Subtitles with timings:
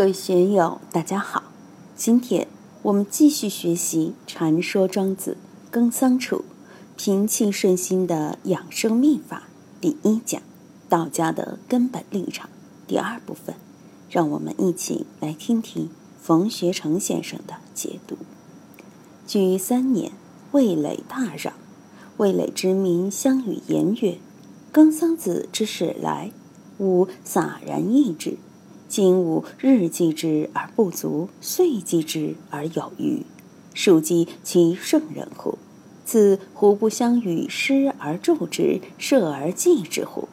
[0.00, 1.42] 各位学友，大家好！
[1.94, 2.48] 今天
[2.80, 5.36] 我们继续学习《禅说庄子·
[5.70, 6.46] 耕桑处
[6.96, 9.42] 平气顺心的养生秘法》
[9.78, 10.40] 第一讲
[10.88, 12.48] “道家的根本立场”
[12.88, 13.54] 第二部分。
[14.08, 18.16] 让我们一起来听听冯学成先生的解读。
[19.26, 20.12] 居三年，
[20.52, 21.52] 味蕾大嚷，
[22.16, 24.16] 味蕾之民相与言曰
[24.72, 26.32] ：“耕桑子之始来，
[26.78, 28.38] 吾洒然易之。”
[28.90, 33.24] 今吾日积之而不足，岁积之而有余，
[33.72, 35.58] 庶几其圣人乎？
[36.04, 40.26] 此胡不相与师而助之，舍而济之乎？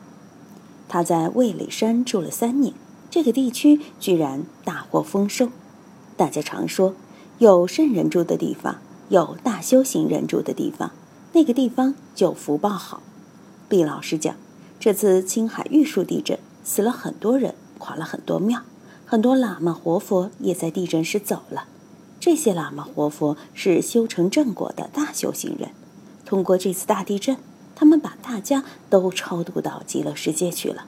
[0.90, 2.74] 他在魏累山住了三年，
[3.12, 5.50] 这个地区居然大获丰收。
[6.16, 6.96] 大家常说，
[7.38, 8.78] 有圣人住的地方，
[9.10, 10.94] 有大修行人住的地方，
[11.34, 13.04] 那个地方就福报好。
[13.70, 14.36] 毕老师讲，
[14.80, 17.54] 这次青海玉树地震，死了很多人。
[17.78, 18.62] 垮了很多庙，
[19.06, 21.66] 很多喇嘛活佛也在地震时走了。
[22.20, 25.70] 这些喇嘛活佛是修成正果的大修行人，
[26.26, 27.38] 通过这次大地震，
[27.76, 30.86] 他们把大家都超度到极乐世界去了。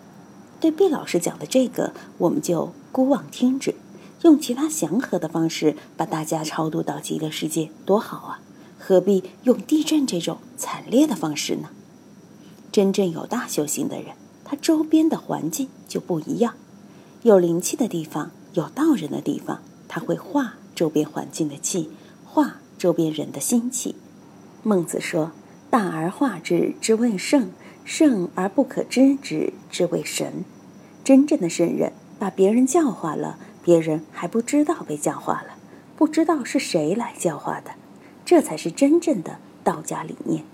[0.60, 3.76] 对毕老师讲的这个，我们就姑妄听之，
[4.24, 8.42] 用其他祥和的方式把大家超度到极乐世界，多好啊！
[8.78, 11.70] 何必用地震这种惨烈的方式呢？
[12.72, 16.56] 真正有大修行的人，他周边的环境就不一样。
[17.24, 21.90] 有灵气的地方，有道人的地方，他会化周边环境的气，
[22.24, 23.96] 化周边人的心气。
[24.64, 25.34] 孟子说
[25.70, 27.50] ：“大而化之，之谓圣；
[27.84, 30.46] 圣而不可知之，之谓神。”
[31.04, 35.58] 真正的圣人，把别人教化了，别人还不知道被教化了，
[35.98, 37.72] 不知道是谁来教化的，
[38.24, 40.46] 这才是真正的道家理念。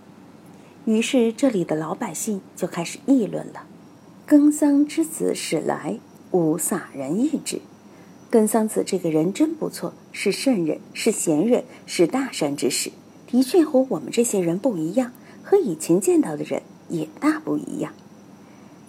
[0.85, 3.67] 于是，这里的老百姓就开始议论了
[4.25, 5.99] ：“耕桑之子始来。”
[6.35, 7.61] 吾洒然意之，
[8.29, 12.91] 根桑子这个人真不错，是圣人，是贤人，是大善之士，
[13.25, 17.93] 的确和我们这些人不一样，和以前见到的人也大不一样。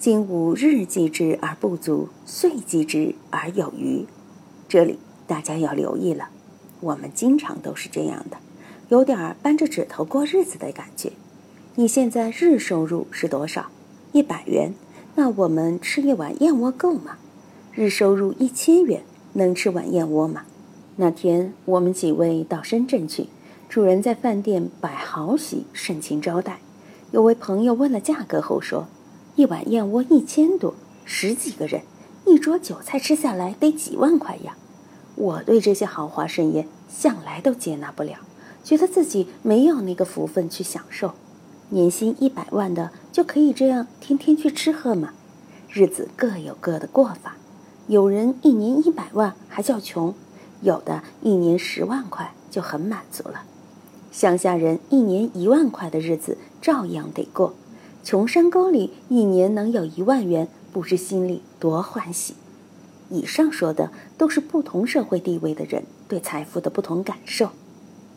[0.00, 4.06] 今吾日积之而不足，岁积之而有余。
[4.68, 4.98] 这里
[5.28, 6.30] 大家要留意了，
[6.80, 8.38] 我们经常都是这样的，
[8.88, 11.12] 有点扳着指头过日子的感觉。
[11.76, 13.66] 你现在日收入是多少？
[14.10, 14.74] 一百元，
[15.14, 17.18] 那我们吃一碗燕窝够吗？
[17.76, 19.02] 日收入一千元，
[19.34, 20.44] 能吃碗燕窝吗？
[20.96, 23.26] 那天我们几位到深圳去，
[23.68, 26.60] 主人在饭店摆好席，盛情招待。
[27.10, 28.86] 有位朋友问了价格后说
[29.36, 30.72] ：“一碗燕窝一千多，
[31.04, 31.82] 十几个人，
[32.24, 34.56] 一桌酒菜吃下来得几万块呀！”
[35.14, 38.20] 我对这些豪华盛宴向来都接纳不了，
[38.64, 41.12] 觉得自己没有那个福分去享受。
[41.68, 45.10] 年薪一百万的就可以这样天天去吃喝吗？
[45.70, 47.36] 日子各有各的过法。
[47.88, 50.12] 有人一年一百万还叫穷，
[50.60, 53.44] 有的一年十万块就很满足了。
[54.10, 57.54] 乡下人一年一万块的日子照样得过，
[58.02, 62.34] 穷山沟里一年能有一万元，不知心里多欢喜。
[63.08, 67.50] 以上说的都是不同社会地位的人对财富的不同感受。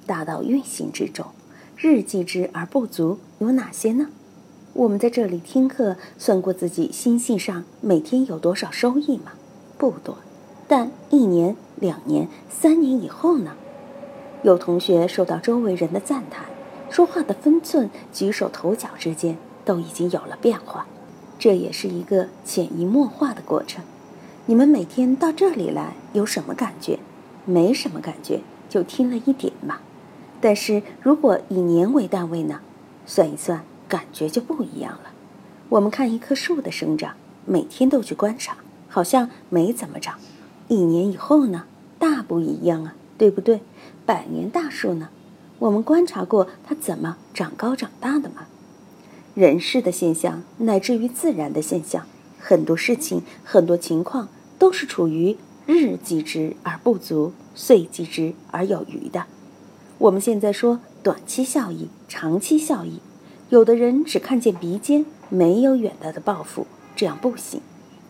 [0.07, 1.27] 大道运行之中，
[1.77, 4.07] 日积之而不足有哪些呢？
[4.73, 9.33] 我们在这里听课，算过自己心性上每天有多少收益吗？
[9.79, 10.17] 不多，
[10.67, 13.53] 但一年、两年、三年以后呢？
[14.43, 16.45] 有同学受到周围人的赞叹，
[16.89, 20.85] 说话的分寸、举手投脚之间都已经有了变化，
[21.39, 23.81] 这也是一个潜移默化的过程。
[24.47, 26.99] 你们每天到这里来有什么感觉？
[27.45, 29.77] 没什么感觉，就听了一点嘛。
[30.41, 32.59] 但是如果以年为单位呢？
[33.05, 35.11] 算一算，感觉就不一样了。
[35.69, 37.13] 我们看一棵树的生长，
[37.45, 38.57] 每天都去观察。
[38.89, 40.19] 好像没怎么长，
[40.67, 41.65] 一年以后呢，
[41.97, 43.61] 大不一样啊，对不对？
[44.05, 45.09] 百年大树呢，
[45.59, 48.47] 我们观察过它怎么长高长大的吗？
[49.35, 52.05] 人事的现象，乃至于自然的现象，
[52.39, 54.27] 很多事情、很多情况
[54.57, 59.25] 都是处于日积之而不足，岁积之而有余的。
[59.99, 62.99] 我们现在说短期效益、长期效益，
[63.49, 66.65] 有的人只看见鼻尖，没有远大的抱负，
[66.95, 67.61] 这样不行。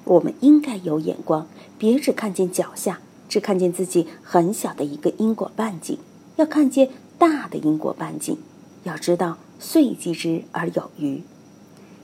[0.10, 1.48] 我们应该有眼光，
[1.78, 6.00] 别只看见脚下，只看见自己很小的一个因果半径，
[6.38, 6.90] 要看见
[7.20, 8.38] 大的因果半径。
[8.86, 11.18] 要知道岁积之而有余，《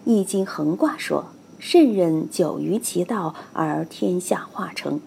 [0.05, 1.25] 易经》横卦说
[1.57, 4.99] ：“圣人久于其道而天下化成，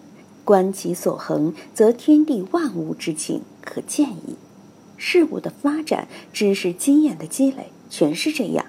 [0.43, 4.35] 观其所恒，则天地万物之情可见矣。”
[4.97, 8.65] 事物的发展、知识经验的积累，全是这样。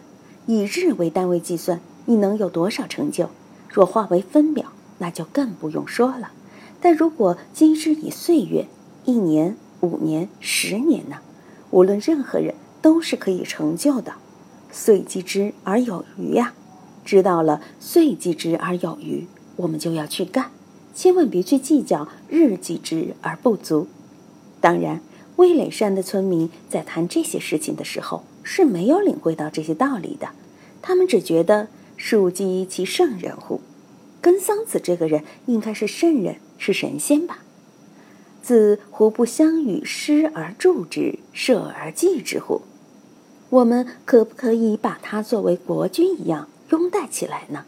[0.47, 3.29] 以日为单位计算，你能有多少成就？
[3.73, 4.67] 若化为分秒，
[4.99, 6.33] 那就更不用说了。
[6.81, 8.67] 但如果今之以岁月，
[9.05, 11.19] 一年、五年、十年呢？
[11.71, 14.15] 无论任何人都是可以成就的。
[14.73, 16.53] 岁既之而有余呀，
[17.05, 19.27] 知道了岁既之而有余，
[19.57, 20.51] 我们就要去干，
[20.95, 23.87] 千万别去计较日既之而不足。
[24.61, 25.01] 当然，
[25.37, 30.29] 味垒山的村民在谈这些事情的时候是没有领会到这些道理的，
[30.83, 31.69] 他们只觉得
[32.03, 33.61] 庶几其圣人乎？
[34.23, 37.41] 跟桑子这个人应该是圣人，是神仙吧？
[38.43, 42.63] 自胡不相与师而助之，舍而祭之乎？
[43.51, 47.67] 我们可不可以把他作为国君一样拥戴起来呢？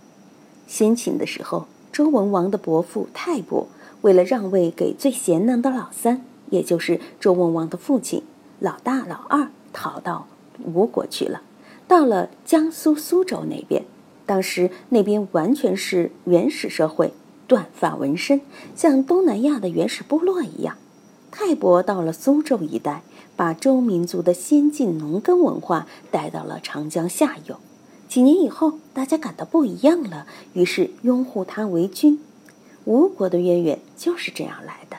[0.67, 3.69] 先秦的时候，周文王的伯父泰伯
[4.01, 8.23] 为了让位给最贤能的老三，也就是周文王的父亲，
[8.61, 10.27] 老大、老二逃到
[10.65, 11.43] 吴国去了，
[11.87, 13.85] 到了江苏苏州那边。
[14.27, 17.13] 当时那边完全是原始社会。
[17.49, 18.41] 断发纹身，
[18.75, 20.79] 像东南亚的原始部落一样。
[21.31, 23.03] 泰伯到了苏州一带，
[23.37, 27.57] 把周民族的先进农耕文化带到了长江下游。
[28.09, 32.21] 几年以后，大家感到不一样了，于是拥护他为君。
[32.85, 34.97] 吴国的渊源就是这样来的。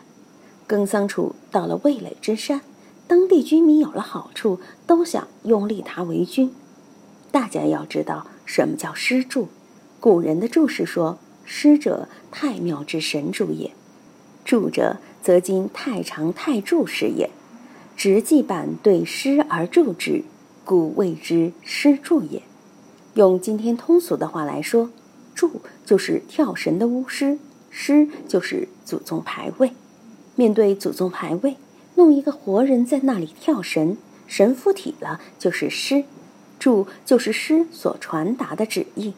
[0.68, 2.62] 耕桑楚到了味蕾之山，
[3.08, 6.54] 当地居民有了好处，都想拥立他为君。
[7.34, 9.48] 大家要知道什么叫师助，
[10.00, 11.18] 古人的注释说。
[11.44, 13.72] 师者，太庙之神主也；
[14.46, 17.32] 助者，则今太常太助师也。
[17.98, 20.24] 直记板对师而助之，
[20.64, 22.44] 故谓之师助也。
[23.16, 24.92] 用今天通俗的话来说，
[25.34, 27.40] 助就是跳神的巫师，
[27.72, 29.72] 师就是祖宗牌位。
[30.36, 31.58] 面对祖宗牌位，
[31.96, 33.98] 弄一个活人在那里跳神，
[34.28, 36.06] 神附体了就是师，
[36.64, 39.16] 助就是诗所传达的旨意。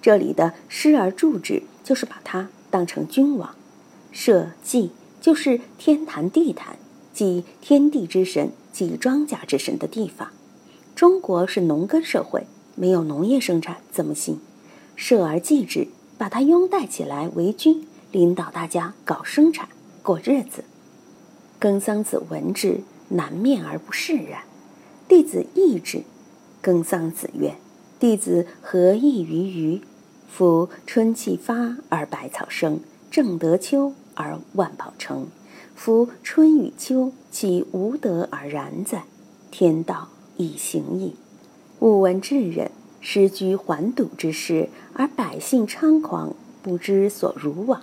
[0.00, 3.50] 这里的诗而助之，就是把它当成君王；
[4.12, 6.76] 社稷就是天坛地坛，
[7.12, 10.28] 即天地之神，即庄稼之神的地方。
[10.94, 12.46] 中国是农耕社会，
[12.76, 14.38] 没有农业生产怎么行？
[14.94, 19.68] 社而祭之，把它拥戴起来为君，领导大家搞生产
[20.00, 20.62] 过日子。
[21.58, 24.42] 耕桑子闻之，南面而不释然。
[25.08, 26.04] 弟子异之，
[26.64, 27.56] 耕桑子曰
[28.00, 29.82] ：“弟子何异于鱼？”
[30.26, 32.80] 夫春气发而百草生，
[33.10, 35.26] 正得秋而万宝成。
[35.74, 39.04] 夫春与秋，其无德而然哉？
[39.50, 40.08] 天道
[40.38, 41.16] 已行矣。
[41.80, 47.82] 勿闻智人失居环堵之事，而百姓猖狂，不知所如往。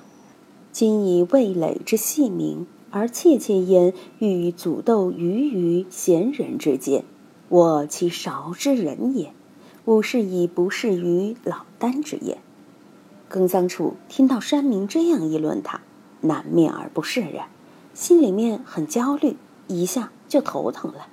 [0.72, 7.04] 今以味蕾之细名，而切切焉欲与阻斗于于贤人之间，
[7.52, 9.34] 我其韶之人也。
[9.84, 12.38] 吾是以不适于老聃之也。
[13.28, 15.82] 耕桑楚听到山民这样议论他，
[16.22, 17.48] 难面而不释然，
[17.94, 19.36] 心里面很焦虑，
[19.68, 21.08] 一下就头疼了。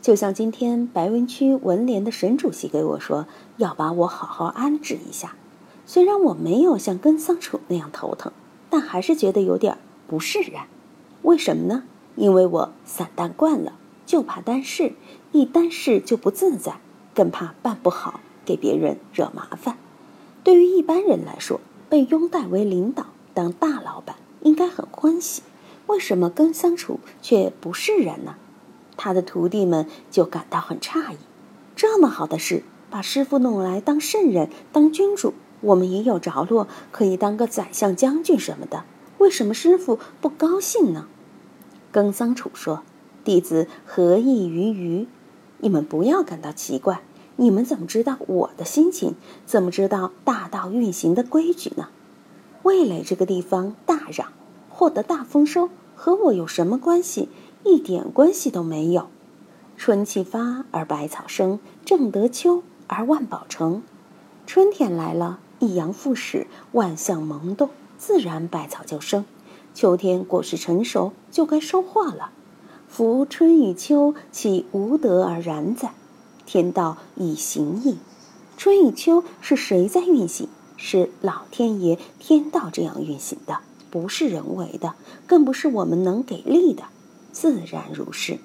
[0.00, 3.28] 就像今天白云区文联的沈主席给我说，
[3.58, 5.36] 要把我好好安置一下。
[5.86, 8.32] 虽然我没有像耕桑楚那样头疼，
[8.68, 9.78] 但还是觉得有点
[10.08, 10.64] 不释然。
[11.22, 11.84] 为什么呢？
[12.16, 13.74] 因为我散淡惯了，
[14.08, 14.94] 就怕担事，
[15.32, 16.80] 一担事就不自在。
[17.14, 19.76] 更怕办不好，给别人惹麻烦。
[20.42, 21.60] 对于一般人来说，
[21.90, 25.42] 被拥戴为领导、当大老板，应该很欢喜。
[25.88, 28.36] 为什么跟桑楚却不是人呢？
[28.96, 31.16] 他的徒弟们就感到很诧异。
[31.76, 38.84] 这么好的事，把师傅弄来当圣人、当君主，我们也有着落，可以当个宰相、将军什么的。
[39.18, 41.06] 为什么师傅不高兴呢？
[41.92, 42.82] 跟桑楚说
[43.28, 45.06] ：“弟子何异于鱼？
[45.58, 47.02] 你们不要感到奇怪，
[47.36, 49.16] 你们怎么知道我的心情？
[49.44, 51.90] 怎么知道大道运行的规矩呢？
[52.62, 54.32] 味蕾这个地方大嚷，
[54.70, 57.28] 获得大丰收，和我有什么关系？
[57.64, 59.10] 一点关系都没有。
[59.76, 63.82] 春气发而百草生，正得秋而万宝成。
[64.46, 67.68] 春天来了，一阳复始，万象萌动，
[67.98, 69.26] 自然百草就生。
[69.74, 72.32] 秋天果实成熟，就该收获了。
[72.88, 75.92] 夫春与秋，岂无德而然哉？
[76.46, 77.98] 天道以行矣。
[78.56, 80.48] 春与秋是谁在运行？
[80.76, 83.58] 是老天爷天道这样运行的，
[83.90, 84.94] 不是人为的，
[85.26, 86.84] 更不是我们能给力的，
[87.30, 88.38] 自然如是。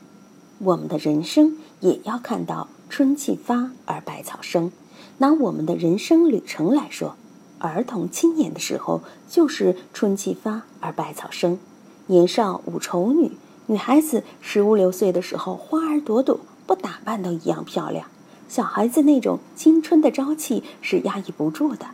[0.60, 4.72] 我们的人生也要看到春气发而百草生。
[5.20, 7.16] 拿我们的人生旅程来说，
[7.60, 11.58] 儿童青年的时候就是春气发而百草生，
[12.08, 13.32] 年少无丑女。
[13.68, 18.08] 女孩子十五六岁的时候，花儿朵朵，不打扮都一样漂亮。
[18.50, 21.88] 小孩子那种青春的朝气是压抑不住的。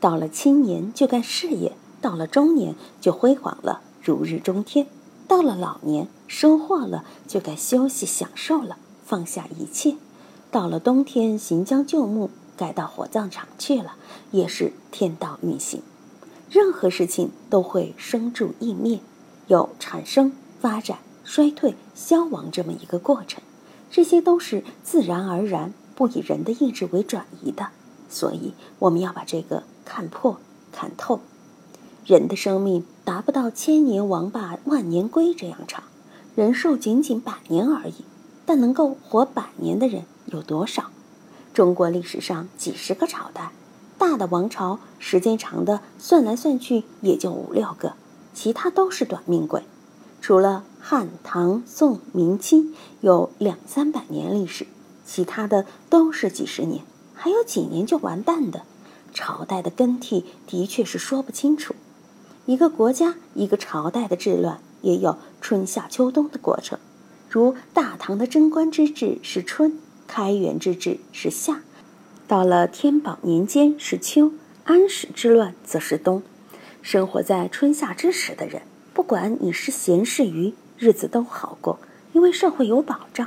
[0.00, 4.86] 到了青年就干事业，到了中年就辉煌了，如日中天；
[5.28, 9.96] 到了老年，收获了就该休息享受了，放下一切；
[10.50, 13.96] 到了冬天，行将就木，该到火葬场去了，
[14.30, 15.82] 也是天道运行。
[16.50, 19.00] 任何事情都会生住异灭，
[19.48, 20.32] 有产生、
[20.64, 23.42] 发展、衰退、消亡这么一个过程，
[23.90, 27.68] 这些都是自然而然，不以人的意志为转移的。
[28.08, 30.38] 所以，我们要把这个看破、
[30.72, 31.20] 看透。
[32.06, 35.84] 人的生命达不到千年王霸万年龟这样长，
[36.34, 37.96] 人寿仅仅百年而已。
[38.46, 40.84] 但能够活百年的人有多少？
[41.52, 43.52] 中国历史上几十个朝代。
[43.98, 47.92] 大的王朝时间长的算来算去也就五六个，
[48.32, 49.62] 其他都是短命鬼。
[50.26, 54.66] 除了汉、唐、宋、明、清有两三百年历史，
[55.04, 58.62] 其他的都是几十年，还有几年就完蛋的。
[59.12, 61.74] 朝代的更替的确是说不清楚。
[62.46, 66.78] 一个国家、一个朝代的治乱也有春夏秋冬的过程。
[67.28, 71.60] 如大唐的贞观之治是春，开元之治是夏。
[72.26, 74.32] 到了天宝年间是秋，
[74.64, 76.22] 安史之乱则是冬。
[76.80, 78.62] 生活在春夏之时的人，
[78.94, 81.80] 不管你是闲是鱼，日子都好过，
[82.12, 83.26] 因为社会有保障；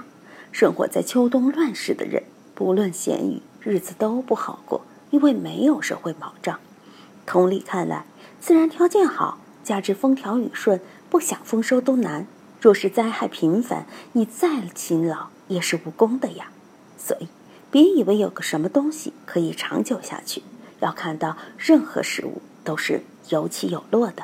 [0.53, 2.23] 生活在秋冬乱世的人，
[2.55, 4.81] 不论闲鱼，日子都不好过，
[5.11, 6.57] 因为没有社会保障。
[7.25, 8.05] 同理看来，
[8.39, 12.25] 自然条件好，加之风调雨顺，不想丰收都难。
[12.61, 16.49] 若是灾害频繁，你再勤劳也是无功的呀。
[16.97, 17.27] 所以。
[17.69, 20.41] 别以为有个什么东西可以长久下去，
[20.79, 24.23] 要看到任何事物都是有起有落的，